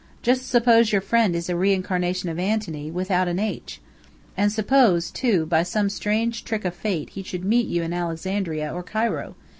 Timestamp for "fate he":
6.73-7.21